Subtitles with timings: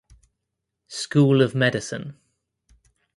[0.87, 2.17] School of Medicine.